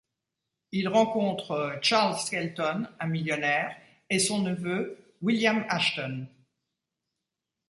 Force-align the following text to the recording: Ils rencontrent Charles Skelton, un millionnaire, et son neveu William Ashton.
Ils 0.71 0.87
rencontrent 0.87 1.77
Charles 1.83 2.17
Skelton, 2.17 2.87
un 2.99 3.05
millionnaire, 3.05 3.77
et 4.09 4.17
son 4.17 4.41
neveu 4.41 4.97
William 5.21 5.63
Ashton. 5.69 6.25